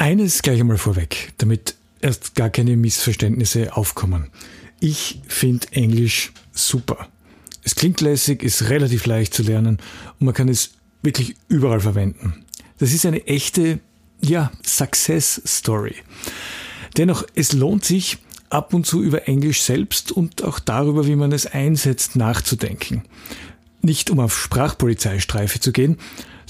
[0.00, 4.30] Eines gleich einmal vorweg, damit erst gar keine Missverständnisse aufkommen.
[4.80, 7.10] Ich finde Englisch super.
[7.64, 9.76] Es klingt lässig, ist relativ leicht zu lernen
[10.18, 10.70] und man kann es
[11.02, 12.46] wirklich überall verwenden.
[12.78, 13.78] Das ist eine echte,
[14.22, 15.96] ja, Success Story.
[16.96, 18.16] Dennoch, es lohnt sich,
[18.48, 23.02] ab und zu über Englisch selbst und auch darüber, wie man es einsetzt, nachzudenken.
[23.82, 25.98] Nicht um auf Sprachpolizeistreife zu gehen,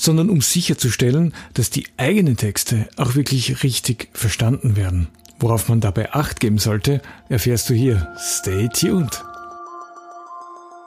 [0.00, 5.08] sondern um sicherzustellen, dass die eigenen Texte auch wirklich richtig verstanden werden.
[5.38, 8.14] Worauf man dabei Acht geben sollte, erfährst du hier.
[8.18, 9.22] Stay tuned.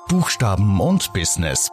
[0.10, 1.70] Buchstaben und Business.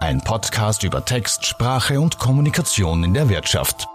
[0.00, 3.86] Ein Podcast über Text, Sprache und Kommunikation in der Wirtschaft.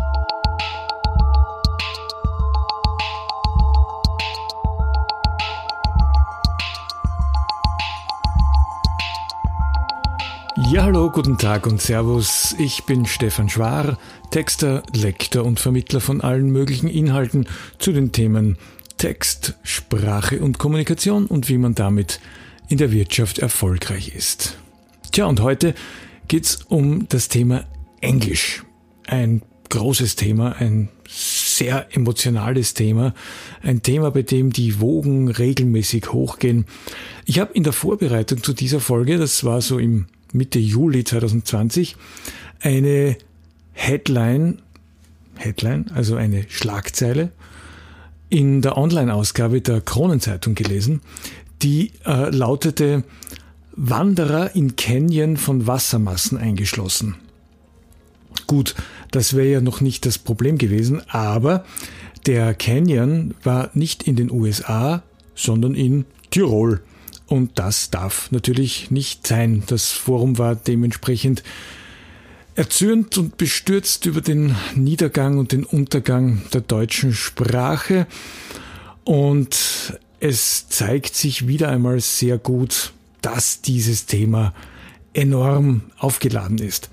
[10.74, 12.56] Ja, hallo, guten Tag und Servus.
[12.58, 14.00] Ich bin Stefan Schwar,
[14.32, 18.58] Texter, Lektor und Vermittler von allen möglichen Inhalten zu den Themen
[18.98, 22.20] Text, Sprache und Kommunikation und wie man damit
[22.70, 24.58] in der Wirtschaft erfolgreich ist.
[25.12, 25.76] Tja, und heute
[26.28, 27.66] geht's um das Thema
[28.02, 28.64] Englisch.
[29.06, 30.90] Ein großes Thema, ein
[31.58, 33.14] sehr emotionales Thema,
[33.62, 36.66] ein Thema, bei dem die Wogen regelmäßig hochgehen.
[37.26, 41.96] Ich habe in der Vorbereitung zu dieser Folge, das war so im Mitte Juli 2020
[42.62, 43.18] eine
[43.74, 44.62] Headline,
[45.36, 47.32] Headline, also eine Schlagzeile
[48.30, 51.02] in der Online-Ausgabe der Kronenzeitung gelesen,
[51.62, 53.04] die äh, lautete
[53.76, 57.16] Wanderer in Canyon von Wassermassen eingeschlossen.
[58.48, 58.76] Gut,
[59.12, 61.66] das wäre ja noch nicht das Problem gewesen, aber
[62.26, 65.04] der Canyon war nicht in den USA,
[65.36, 66.82] sondern in Tirol.
[67.28, 69.64] Und das darf natürlich nicht sein.
[69.68, 71.44] Das Forum war dementsprechend
[72.56, 78.08] erzürnt und bestürzt über den Niedergang und den Untergang der deutschen Sprache.
[79.04, 84.54] Und es zeigt sich wieder einmal sehr gut, dass dieses Thema
[85.14, 86.90] enorm aufgeladen ist.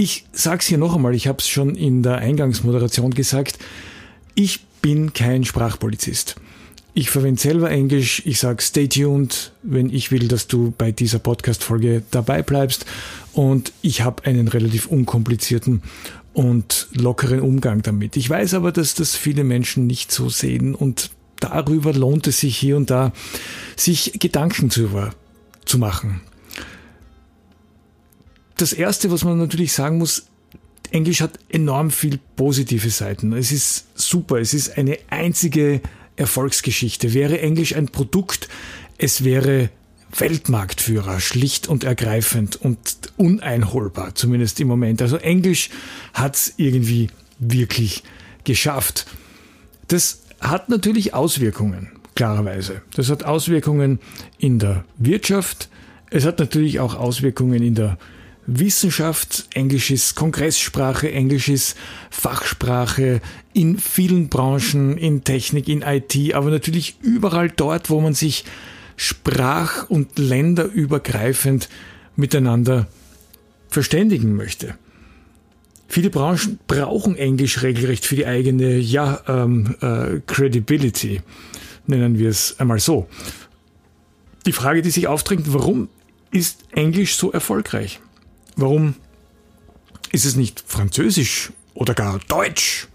[0.00, 3.58] Ich sage es hier noch einmal, ich habe es schon in der Eingangsmoderation gesagt,
[4.34, 6.36] ich bin kein Sprachpolizist.
[6.94, 8.22] Ich verwende selber Englisch.
[8.24, 12.86] Ich sage stay tuned, wenn ich will, dass du bei dieser Podcast-Folge dabei bleibst.
[13.34, 15.82] Und ich habe einen relativ unkomplizierten
[16.32, 18.16] und lockeren Umgang damit.
[18.16, 21.10] Ich weiß aber, dass das viele Menschen nicht so sehen und
[21.40, 23.12] darüber lohnt es sich hier und da,
[23.76, 24.88] sich Gedanken zu,
[25.66, 26.22] zu machen.
[28.60, 30.26] Das erste, was man natürlich sagen muss,
[30.90, 33.32] Englisch hat enorm viel positive Seiten.
[33.32, 34.36] Es ist super.
[34.36, 35.80] Es ist eine einzige
[36.16, 37.14] Erfolgsgeschichte.
[37.14, 38.50] Wäre Englisch ein Produkt,
[38.98, 39.70] es wäre
[40.14, 42.78] Weltmarktführer, schlicht und ergreifend und
[43.16, 45.00] uneinholbar, zumindest im Moment.
[45.00, 45.70] Also Englisch
[46.12, 48.02] hat's irgendwie wirklich
[48.44, 49.06] geschafft.
[49.88, 52.82] Das hat natürlich Auswirkungen, klarerweise.
[52.94, 54.00] Das hat Auswirkungen
[54.36, 55.70] in der Wirtschaft.
[56.10, 57.96] Es hat natürlich auch Auswirkungen in der
[58.46, 61.76] Wissenschaft, Englisch ist Kongresssprache, Englisch ist
[62.10, 63.20] Fachsprache
[63.52, 68.44] in vielen Branchen, in Technik, in IT, aber natürlich überall dort, wo man sich
[68.96, 71.68] sprach- und länderübergreifend
[72.16, 72.88] miteinander
[73.68, 74.74] verständigen möchte.
[75.88, 81.20] Viele Branchen brauchen Englisch regelrecht für die eigene ja, ähm, äh, Credibility,
[81.86, 83.08] nennen wir es einmal so.
[84.46, 85.88] Die Frage, die sich aufdrängt, warum
[86.30, 88.00] ist Englisch so erfolgreich?
[88.60, 88.94] Warum
[90.12, 92.88] ist es nicht Französisch oder gar Deutsch?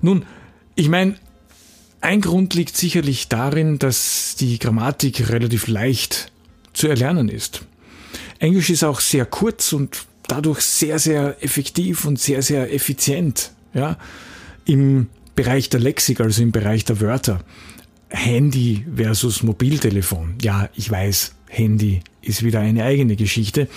[0.00, 0.24] Nun,
[0.74, 1.16] ich meine,
[2.00, 6.32] ein Grund liegt sicherlich darin, dass die Grammatik relativ leicht
[6.72, 7.62] zu erlernen ist.
[8.40, 13.52] Englisch ist auch sehr kurz und dadurch sehr, sehr effektiv und sehr, sehr effizient.
[13.74, 13.98] Ja?
[14.64, 17.44] Im Bereich der Lexik, also im Bereich der Wörter.
[18.08, 20.34] Handy versus Mobiltelefon.
[20.42, 23.68] Ja, ich weiß, Handy ist wieder eine eigene Geschichte.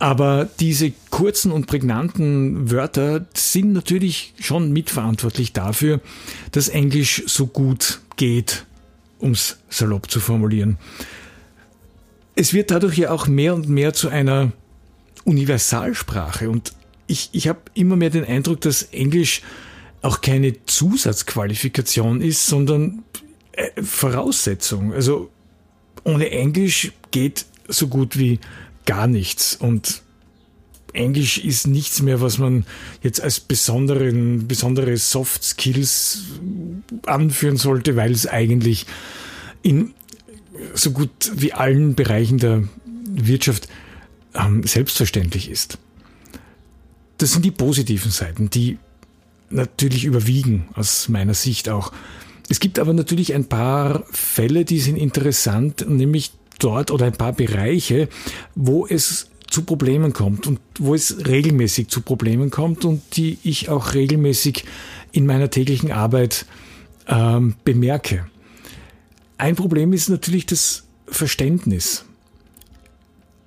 [0.00, 6.00] Aber diese kurzen und prägnanten Wörter sind natürlich schon mitverantwortlich dafür,
[6.52, 8.64] dass Englisch so gut geht,
[9.18, 10.78] um es salopp zu formulieren.
[12.34, 14.52] Es wird dadurch ja auch mehr und mehr zu einer
[15.24, 16.72] Universalsprache und
[17.06, 19.42] ich, ich habe immer mehr den Eindruck, dass Englisch
[20.00, 23.02] auch keine Zusatzqualifikation ist, sondern
[23.52, 24.94] äh, Voraussetzung.
[24.94, 25.28] Also
[26.04, 28.38] ohne Englisch geht so gut wie
[28.86, 29.56] gar nichts.
[29.56, 30.02] Und
[30.92, 32.64] Englisch ist nichts mehr, was man
[33.02, 36.24] jetzt als besonderen, besondere Soft Skills
[37.06, 38.86] anführen sollte, weil es eigentlich
[39.62, 39.94] in
[40.74, 42.64] so gut wie allen Bereichen der
[43.06, 43.68] Wirtschaft
[44.34, 45.78] ähm, selbstverständlich ist.
[47.18, 48.78] Das sind die positiven Seiten, die
[49.50, 51.92] natürlich überwiegen, aus meiner Sicht auch.
[52.48, 56.32] Es gibt aber natürlich ein paar Fälle, die sind interessant, nämlich
[56.64, 58.08] dort oder ein paar Bereiche,
[58.54, 63.68] wo es zu Problemen kommt und wo es regelmäßig zu Problemen kommt und die ich
[63.68, 64.64] auch regelmäßig
[65.12, 66.46] in meiner täglichen Arbeit
[67.08, 68.26] ähm, bemerke.
[69.38, 72.04] Ein Problem ist natürlich das Verständnis.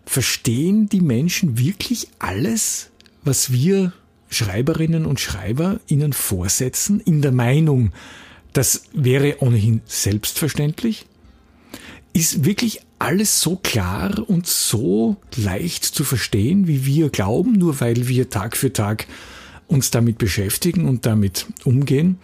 [0.06, 2.90] Verstehen die Menschen wirklich alles,
[3.24, 3.94] was wir
[4.30, 7.94] Schreiberinnen und Schreiber ihnen vorsetzen, in der Meinung,
[8.52, 11.06] das wäre ohnehin selbstverständlich?
[12.14, 18.08] Ist wirklich alles so klar und so leicht zu verstehen, wie wir glauben, nur weil
[18.08, 19.08] wir Tag für Tag
[19.68, 22.20] uns damit beschäftigen und damit umgehen?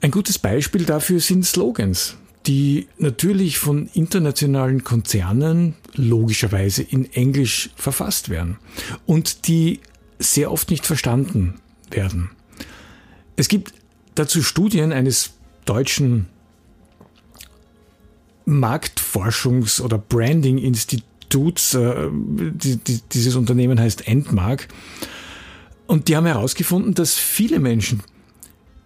[0.00, 2.16] Ein gutes Beispiel dafür sind Slogans,
[2.46, 8.58] die natürlich von internationalen Konzernen logischerweise in Englisch verfasst werden
[9.06, 9.80] und die
[10.18, 11.60] sehr oft nicht verstanden
[11.90, 12.30] werden.
[13.36, 13.74] Es gibt
[14.14, 15.32] dazu Studien eines
[15.64, 16.26] deutschen
[18.50, 21.74] Marktforschungs- oder Branding-Instituts.
[21.74, 22.08] Äh,
[23.12, 24.68] dieses Unternehmen heißt Endmark.
[25.86, 28.02] Und die haben herausgefunden, dass viele Menschen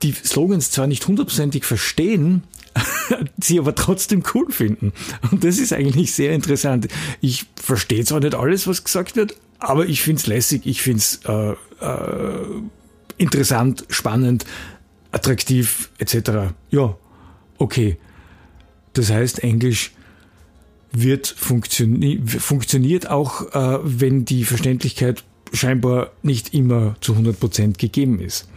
[0.02, 2.42] die Slogans zwar nicht hundertprozentig verstehen,
[3.40, 4.92] sie aber trotzdem cool finden.
[5.30, 6.88] Und das ist eigentlich sehr interessant.
[7.20, 10.98] Ich verstehe zwar nicht alles, was gesagt wird, aber ich finde es lässig, ich finde
[10.98, 11.52] es äh,
[11.84, 12.62] äh,
[13.16, 14.44] interessant, spannend,
[15.12, 16.54] attraktiv etc.
[16.70, 16.96] Ja,
[17.58, 17.96] okay.
[18.94, 19.92] Das heißt, Englisch
[20.92, 28.48] wird funktioni funktioniert auch, äh, wenn die Verständlichkeit scheinbar nicht immer zu 100% gegeben ist.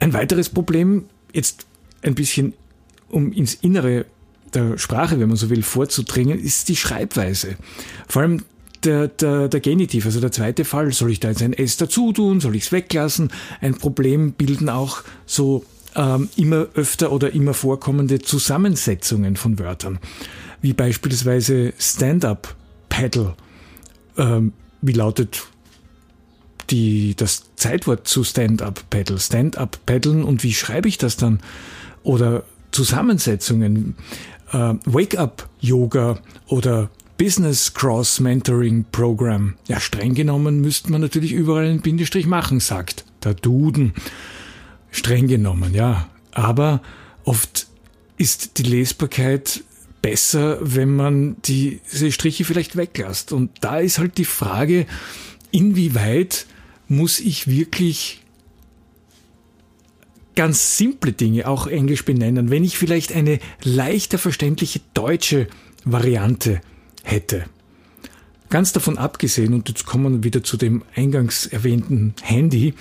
[0.00, 1.66] Ein weiteres Problem, jetzt
[2.02, 2.52] ein bisschen
[3.08, 4.06] um ins Innere
[4.54, 7.56] der Sprache, wenn man so will, vorzudringen, ist die Schreibweise.
[8.08, 8.44] Vor allem
[8.84, 12.12] der, der, der Genitiv, also der zweite Fall, soll ich da jetzt ein S dazu
[12.12, 13.30] tun, soll ich es weglassen?
[13.60, 19.98] Ein Problem bilden auch so ähm, immer öfter oder immer vorkommende Zusammensetzungen von Wörtern,
[20.60, 22.54] wie beispielsweise Stand-up,
[22.88, 23.34] Paddle.
[24.16, 25.46] Ähm, wie lautet
[26.70, 29.18] die, das Zeitwort zu Stand-up Paddle?
[29.18, 31.40] Stand-up Paddeln und wie schreibe ich das dann?
[32.02, 33.96] Oder Zusammensetzungen,
[34.52, 39.54] äh, Wake-up Yoga oder Business Cross Mentoring Program.
[39.66, 43.92] Ja, streng genommen müsste man natürlich überall einen Bindestrich machen, sagt der Duden
[44.90, 46.08] streng genommen, ja.
[46.32, 46.82] Aber
[47.24, 47.66] oft
[48.16, 49.62] ist die Lesbarkeit
[50.02, 53.32] besser, wenn man diese Striche vielleicht weglässt.
[53.32, 54.86] Und da ist halt die Frage,
[55.50, 56.46] inwieweit
[56.88, 58.22] muss ich wirklich
[60.34, 65.48] ganz simple Dinge auch Englisch benennen, wenn ich vielleicht eine leichter verständliche deutsche
[65.84, 66.60] Variante
[67.02, 67.44] hätte.
[68.48, 72.74] Ganz davon abgesehen, und jetzt kommen wir wieder zu dem eingangs erwähnten Handy,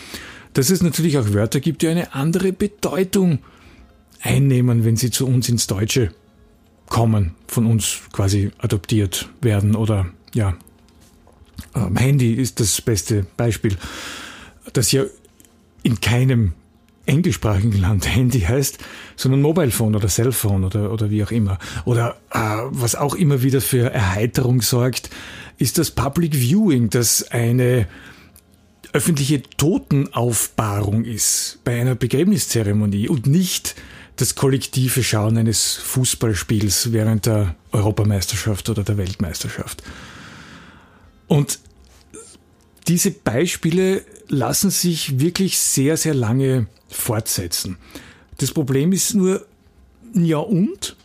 [0.57, 3.37] dass es natürlich auch Wörter gibt, die eine andere Bedeutung
[4.21, 6.09] einnehmen, wenn sie zu uns ins Deutsche
[6.87, 10.57] kommen, von uns quasi adoptiert werden oder ja.
[11.75, 13.77] Ähm, Handy ist das beste Beispiel,
[14.73, 15.03] das ja
[15.83, 16.53] in keinem
[17.05, 18.79] englischsprachigen Land Handy heißt,
[19.15, 21.59] sondern Mobile Phone oder Cellphone oder, oder wie auch immer.
[21.85, 22.39] Oder äh,
[22.71, 25.11] was auch immer wieder für Erheiterung sorgt,
[25.59, 27.87] ist das Public Viewing, das eine
[28.93, 33.75] öffentliche Totenaufbahrung ist bei einer Begräbniszeremonie und nicht
[34.15, 39.83] das kollektive Schauen eines Fußballspiels während der Europameisterschaft oder der Weltmeisterschaft.
[41.27, 41.59] Und
[42.87, 47.77] diese Beispiele lassen sich wirklich sehr, sehr lange fortsetzen.
[48.37, 49.45] Das Problem ist nur,
[50.13, 50.95] ja und?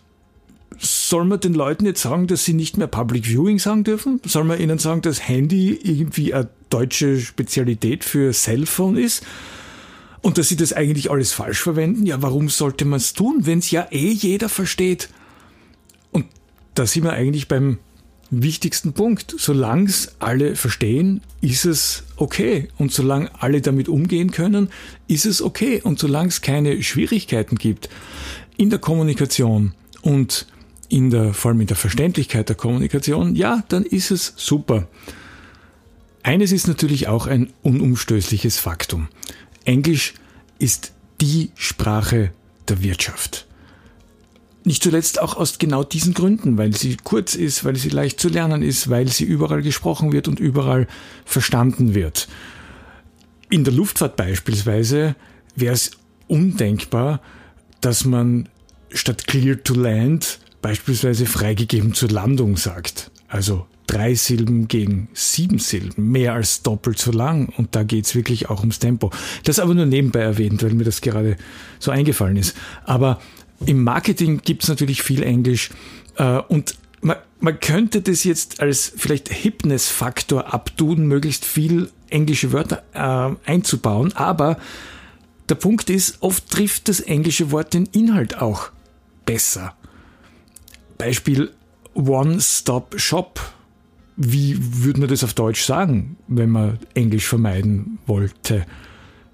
[0.85, 4.21] Soll man den Leuten jetzt sagen, dass sie nicht mehr Public Viewing sagen dürfen?
[4.27, 9.25] Soll man ihnen sagen, dass Handy irgendwie eine deutsche Spezialität für Cellphone ist?
[10.23, 12.05] Und dass sie das eigentlich alles falsch verwenden?
[12.05, 15.09] Ja, warum sollte man es tun, wenn es ja eh jeder versteht?
[16.11, 16.27] Und
[16.75, 17.79] da sind wir eigentlich beim
[18.31, 19.37] wichtigsten Punkt.
[19.39, 22.69] Solange es alle verstehen, ist es okay.
[22.79, 24.69] Und solange alle damit umgehen können,
[25.07, 25.81] ist es okay.
[25.81, 27.89] Und solange es keine Schwierigkeiten gibt
[28.57, 30.47] in der Kommunikation und
[30.93, 34.87] in der, vor allem in der Verständlichkeit der Kommunikation, ja, dann ist es super.
[36.23, 39.09] Eines ist natürlich auch ein unumstößliches Faktum.
[39.65, 40.13] Englisch
[40.59, 42.33] ist die Sprache
[42.69, 43.47] der Wirtschaft.
[44.65, 48.29] Nicht zuletzt auch aus genau diesen Gründen, weil sie kurz ist, weil sie leicht zu
[48.29, 50.87] lernen ist, weil sie überall gesprochen wird und überall
[51.25, 52.29] verstanden wird.
[53.49, 55.17] In der Luftfahrt beispielsweise
[55.57, 55.93] wäre es
[56.29, 57.23] undenkbar,
[57.81, 58.51] dass man
[58.93, 63.11] statt clear to land beispielsweise freigegeben zur Landung sagt.
[63.29, 67.53] Also drei Silben gegen sieben Silben, mehr als doppelt so lang.
[67.57, 69.11] Und da geht's wirklich auch ums Tempo.
[69.45, 71.37] Das aber nur nebenbei erwähnt, weil mir das gerade
[71.79, 72.57] so eingefallen ist.
[72.85, 73.21] Aber
[73.67, 75.71] im Marketing gibt's natürlich viel Englisch
[76.17, 82.83] äh, und man, man könnte das jetzt als vielleicht Hipness-Faktor abtun, möglichst viel englische Wörter
[82.95, 84.59] äh, einzubauen, aber
[85.49, 88.71] der Punkt ist, oft trifft das englische Wort den Inhalt auch
[89.27, 89.75] besser.
[91.03, 91.51] Beispiel
[91.95, 93.41] One-Stop-Shop.
[94.17, 98.67] Wie würde man das auf Deutsch sagen, wenn man Englisch vermeiden wollte?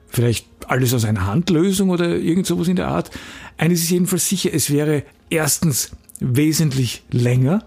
[0.07, 3.11] Vielleicht alles aus einer Handlösung oder irgend sowas in der Art.
[3.59, 7.67] Eines ist jedenfalls sicher, es wäre erstens wesentlich länger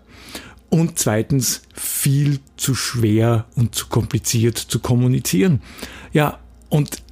[0.69, 5.61] und zweitens viel zu schwer und zu kompliziert zu kommunizieren.
[6.11, 6.39] Ja,
[6.69, 7.03] und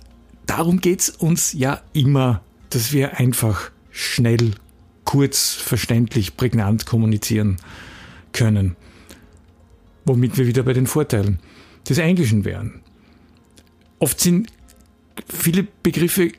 [0.48, 2.42] darum geht's uns ja immer,
[2.72, 4.56] dass wir einfach schnell,
[5.10, 7.58] kurz, verständlich, prägnant kommunizieren
[8.32, 8.76] können.
[10.06, 11.40] Womit wir wieder bei den Vorteilen
[11.90, 12.84] des Englischen wären.
[13.98, 14.50] Oft sind
[15.28, 16.32] viele Begriffe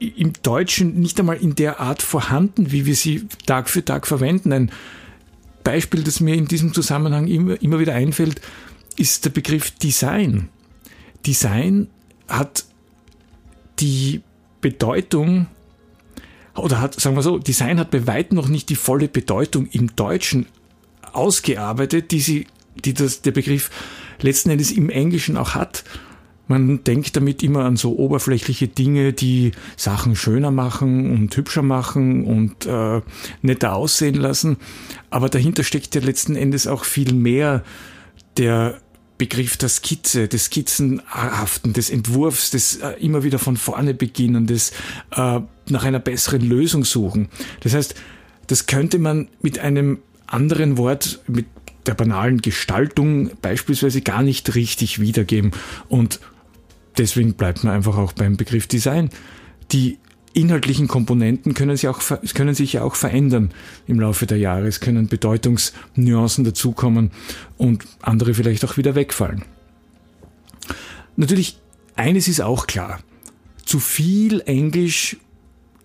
[0.00, 4.52] im Deutschen nicht einmal in der Art vorhanden, wie wir sie Tag für Tag verwenden.
[4.52, 4.72] Ein
[5.62, 8.40] Beispiel, das mir in diesem Zusammenhang immer, immer wieder einfällt,
[8.96, 10.48] ist der Begriff Design.
[11.24, 11.86] Design
[12.26, 12.64] hat
[13.78, 14.20] die
[14.60, 15.46] Bedeutung,
[16.56, 19.94] oder hat, sagen wir so, Design hat bei weitem noch nicht die volle Bedeutung im
[19.96, 20.46] Deutschen
[21.12, 22.46] ausgearbeitet, die sie,
[22.84, 23.70] die das, der Begriff
[24.20, 25.84] letzten Endes im Englischen auch hat.
[26.46, 32.24] Man denkt damit immer an so oberflächliche Dinge, die Sachen schöner machen und hübscher machen
[32.24, 33.00] und äh,
[33.40, 34.58] netter aussehen lassen.
[35.08, 37.64] Aber dahinter steckt ja letzten Endes auch viel mehr
[38.36, 38.78] der
[39.16, 44.72] Begriff der Skizze, des Skizzenhaften, des Entwurfs, des äh, immer wieder von vorne beginnen, des
[45.12, 47.28] äh, nach einer besseren Lösung suchen.
[47.60, 47.94] Das heißt,
[48.48, 51.46] das könnte man mit einem anderen Wort, mit
[51.86, 55.52] der banalen Gestaltung beispielsweise gar nicht richtig wiedergeben.
[55.88, 56.20] Und
[56.98, 59.10] deswegen bleibt man einfach auch beim Begriff Design.
[59.72, 59.98] Die
[60.34, 62.00] inhaltlichen Komponenten können sich, auch,
[62.34, 63.52] können sich ja auch verändern
[63.86, 64.66] im Laufe der Jahre.
[64.66, 67.10] Es können Bedeutungsnuancen dazukommen
[67.56, 69.44] und andere vielleicht auch wieder wegfallen.
[71.16, 71.58] Natürlich,
[71.96, 73.00] eines ist auch klar.
[73.64, 75.16] Zu viel Englisch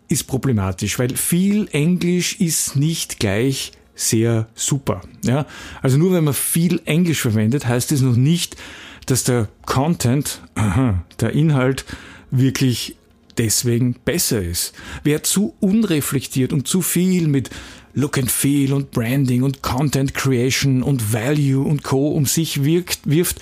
[0.08, 5.02] ist problematisch, weil viel Englisch ist nicht gleich sehr super.
[5.24, 5.46] Ja?
[5.82, 8.58] Also nur wenn man viel Englisch verwendet, heißt es noch nicht,
[9.06, 11.86] dass der Content, aha, der Inhalt
[12.32, 12.96] wirklich
[13.40, 14.74] deswegen besser ist.
[15.04, 17.50] Wer zu unreflektiert und zu viel mit
[17.94, 22.10] Look and Feel und Branding und Content Creation und Value und Co.
[22.10, 23.42] um sich wirkt, wirft,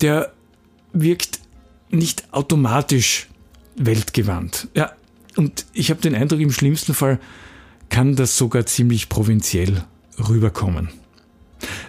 [0.00, 0.32] der
[0.92, 1.40] wirkt
[1.90, 3.28] nicht automatisch
[3.76, 4.68] weltgewandt.
[4.74, 4.92] Ja,
[5.36, 7.18] und ich habe den Eindruck, im schlimmsten Fall
[7.88, 9.84] kann das sogar ziemlich provinziell
[10.28, 10.90] rüberkommen.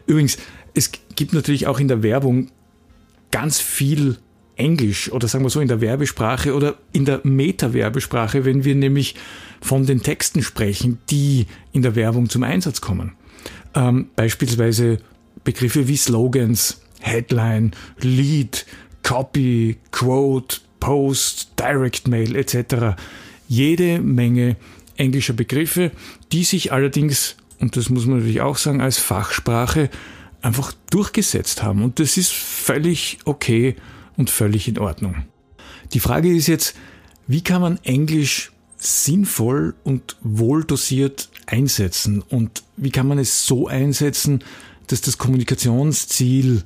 [0.05, 0.37] Übrigens,
[0.73, 2.49] es gibt natürlich auch in der Werbung
[3.31, 4.17] ganz viel
[4.55, 9.15] Englisch oder sagen wir so in der Werbesprache oder in der Meta-Werbesprache, wenn wir nämlich
[9.61, 13.13] von den Texten sprechen, die in der Werbung zum Einsatz kommen.
[13.73, 14.99] Ähm, beispielsweise
[15.43, 18.65] Begriffe wie Slogans, Headline, Lead,
[19.01, 22.95] Copy, Quote, Post, Direct Mail etc.
[23.47, 24.55] Jede Menge
[24.95, 25.91] englischer Begriffe,
[26.31, 29.89] die sich allerdings, und das muss man natürlich auch sagen, als Fachsprache
[30.41, 31.83] einfach durchgesetzt haben.
[31.83, 33.75] Und das ist völlig okay
[34.17, 35.25] und völlig in Ordnung.
[35.93, 36.75] Die Frage ist jetzt,
[37.27, 44.43] wie kann man Englisch sinnvoll und wohldosiert einsetzen und wie kann man es so einsetzen,
[44.87, 46.63] dass das Kommunikationsziel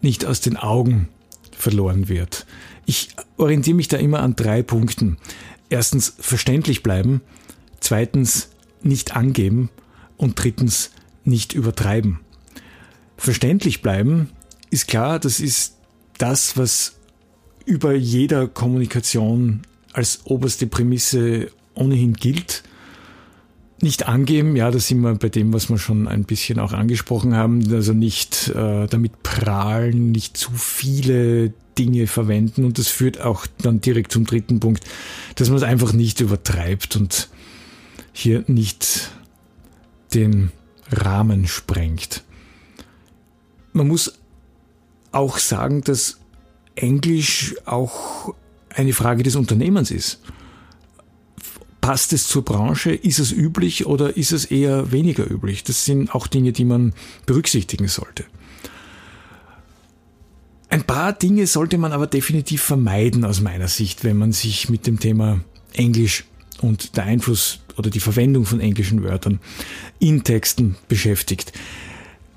[0.00, 1.08] nicht aus den Augen
[1.52, 2.46] verloren wird.
[2.86, 5.18] Ich orientiere mich da immer an drei Punkten.
[5.68, 7.20] Erstens verständlich bleiben,
[7.80, 8.48] zweitens
[8.82, 9.70] nicht angeben
[10.16, 10.90] und drittens
[11.24, 12.20] nicht übertreiben.
[13.16, 14.30] Verständlich bleiben
[14.70, 15.76] ist klar, das ist
[16.22, 16.94] das, was
[17.64, 19.62] über jeder Kommunikation
[19.92, 22.62] als oberste Prämisse ohnehin gilt.
[23.80, 27.34] Nicht angeben, ja, da sind wir bei dem, was wir schon ein bisschen auch angesprochen
[27.34, 33.46] haben, also nicht äh, damit prahlen, nicht zu viele Dinge verwenden und das führt auch
[33.60, 34.84] dann direkt zum dritten Punkt,
[35.34, 37.30] dass man es einfach nicht übertreibt und
[38.12, 39.10] hier nicht
[40.14, 40.52] den
[40.92, 42.22] Rahmen sprengt.
[43.72, 44.21] Man muss
[45.12, 46.18] auch sagen, dass
[46.74, 48.34] Englisch auch
[48.74, 50.20] eine Frage des Unternehmens ist.
[51.80, 52.92] Passt es zur Branche?
[52.92, 55.64] Ist es üblich oder ist es eher weniger üblich?
[55.64, 56.94] Das sind auch Dinge, die man
[57.26, 58.24] berücksichtigen sollte.
[60.68, 64.86] Ein paar Dinge sollte man aber definitiv vermeiden aus meiner Sicht, wenn man sich mit
[64.86, 65.40] dem Thema
[65.74, 66.24] Englisch
[66.62, 69.40] und der Einfluss oder die Verwendung von englischen Wörtern
[69.98, 71.52] in Texten beschäftigt.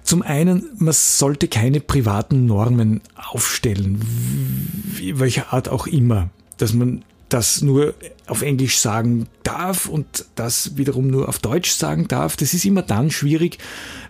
[0.05, 3.99] Zum einen, man sollte keine privaten Normen aufstellen,
[5.15, 7.95] welcher Art auch immer, dass man das nur
[8.27, 12.37] auf Englisch sagen darf und das wiederum nur auf Deutsch sagen darf.
[12.37, 13.57] Das ist immer dann schwierig,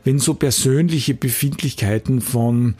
[0.04, 2.76] wenn so persönliche Befindlichkeiten von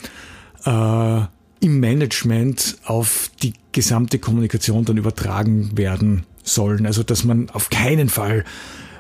[0.66, 1.22] äh,
[1.62, 6.86] im Management auf die gesamte Kommunikation dann übertragen werden sollen.
[6.86, 8.44] Also dass man auf keinen Fall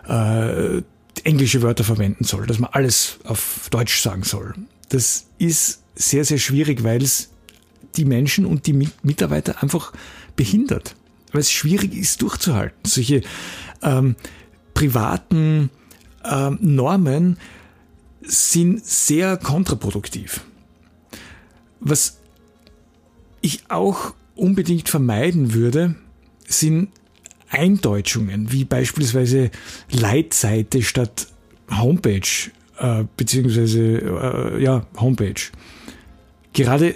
[0.07, 0.81] äh,
[1.23, 4.53] englische Wörter verwenden soll, dass man alles auf Deutsch sagen soll.
[4.89, 7.29] Das ist sehr, sehr schwierig, weil es
[7.95, 9.93] die Menschen und die Mitarbeiter einfach
[10.35, 10.95] behindert.
[11.31, 12.77] Weil es schwierig ist durchzuhalten.
[12.85, 13.21] Solche
[13.81, 14.15] ähm,
[14.73, 15.69] privaten
[16.23, 17.37] ähm, Normen
[18.21, 20.41] sind sehr kontraproduktiv.
[21.79, 22.19] Was
[23.41, 25.95] ich auch unbedingt vermeiden würde,
[26.47, 26.89] sind
[27.49, 29.51] Eindeutschungen, wie beispielsweise
[29.91, 31.27] Leitseite statt
[31.71, 35.41] Homepage, äh, beziehungsweise äh, ja, Homepage.
[36.53, 36.95] Gerade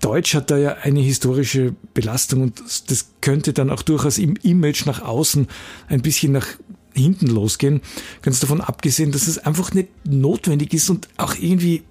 [0.00, 4.86] Deutsch hat da ja eine historische Belastung und das könnte dann auch durchaus im Image
[4.86, 5.48] nach außen
[5.88, 6.46] ein bisschen nach
[6.94, 7.82] hinten losgehen.
[8.22, 11.82] Ganz davon abgesehen, dass es einfach nicht notwendig ist und auch irgendwie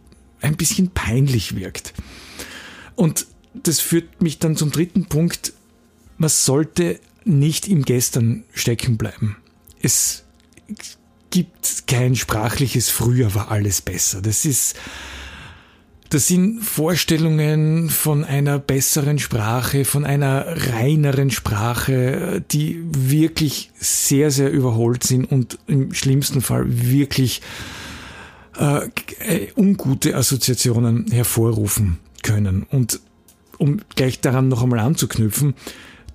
[0.41, 1.93] ein bisschen peinlich wirkt.
[2.95, 5.53] Und das führt mich dann zum dritten Punkt.
[6.17, 9.37] Man sollte nicht im Gestern stecken bleiben.
[9.81, 10.23] Es
[11.31, 14.21] gibt kein sprachliches Früher war alles besser.
[14.21, 14.75] Das ist,
[16.09, 24.51] das sind Vorstellungen von einer besseren Sprache, von einer reineren Sprache, die wirklich sehr, sehr
[24.51, 27.41] überholt sind und im schlimmsten Fall wirklich
[28.57, 32.63] äh, ungute Assoziationen hervorrufen können.
[32.63, 33.01] Und
[33.57, 35.55] um gleich daran noch einmal anzuknüpfen,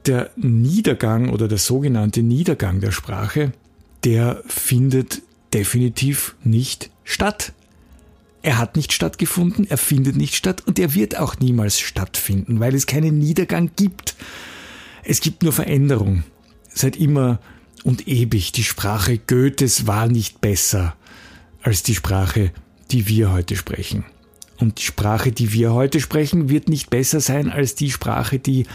[0.06, 3.52] der Niedergang oder der sogenannte Niedergang der Sprache,
[4.04, 7.52] der findet definitiv nicht statt.
[8.42, 12.74] Er hat nicht stattgefunden, er findet nicht statt und er wird auch niemals stattfinden, weil
[12.74, 14.16] es keinen Niedergang gibt.
[15.04, 16.24] Es gibt nur Veränderung.
[16.72, 17.40] Seit immer
[17.84, 18.52] und ewig.
[18.52, 20.96] Die Sprache Goethes war nicht besser
[21.62, 22.52] als die Sprache,
[22.90, 24.04] die wir heute sprechen.
[24.58, 28.66] Und die Sprache, die wir heute sprechen, wird nicht besser sein als die Sprache, die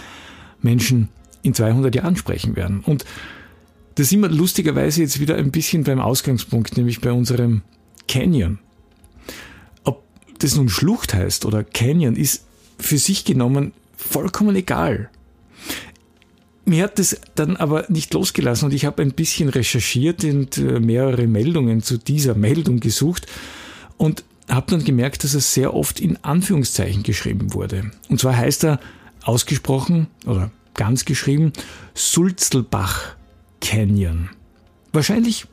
[0.62, 1.10] Menschen
[1.42, 2.82] in 200 Jahren sprechen werden.
[2.82, 3.06] Und
[3.96, 7.62] das sind wir lustigerweise jetzt wieder ein bisschen beim Ausgangspunkt, nämlich bei unserem
[8.08, 8.60] Canyon.
[9.84, 10.04] Ob
[10.40, 12.46] das nun Schlucht heißt oder Canyon, ist
[12.78, 15.10] für sich genommen vollkommen egal.
[16.66, 20.80] Mir hat das dann aber nicht losgelassen und ich habe ein bisschen recherchiert und äh,
[20.80, 23.28] mehrere Meldungen zu dieser Meldung gesucht
[23.98, 27.92] und habe dann gemerkt, dass es sehr oft in Anführungszeichen geschrieben wurde.
[28.10, 28.80] Und zwar heißt er
[29.26, 31.52] ausgesprochen oder ganz geschrieben
[31.94, 33.16] Sulzelbach
[33.62, 34.30] Canyon.
[34.94, 35.48] Wahrscheinlich,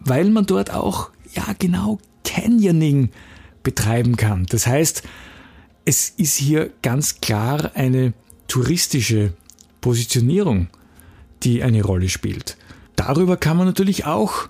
[0.00, 3.10] weil man dort auch, ja genau, Canyoning
[3.62, 4.46] betreiben kann.
[4.46, 5.02] Das heißt,
[5.84, 8.12] es ist hier ganz klar eine
[8.46, 9.34] touristische
[9.80, 10.68] Positionierung,
[11.42, 12.56] die eine Rolle spielt.
[12.96, 14.48] Darüber kann man natürlich auch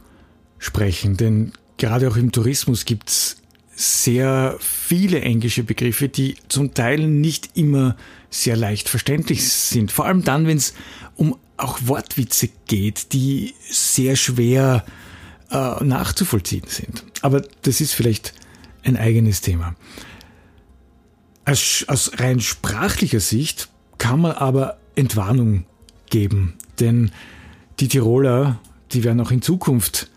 [0.59, 3.37] sprechen, denn gerade auch im Tourismus gibt es
[3.79, 7.97] sehr viele englische Begriffe, die zum Teil nicht immer
[8.29, 9.93] sehr leicht verständlich sind.
[9.93, 10.75] Vor allem dann, wenn es
[11.15, 14.85] um auch Wortwitze geht, die sehr schwer
[15.53, 17.05] äh, nachzuvollziehen sind.
[17.23, 18.35] Aber das ist vielleicht
[18.83, 19.77] ein eigenes Thema.
[21.45, 25.67] Aus, aus rein sprachlicher Sicht kann man aber Entwarnung
[26.11, 27.13] geben, denn
[27.79, 28.59] die Tiroler,
[28.91, 30.11] die werden auch in Zukunft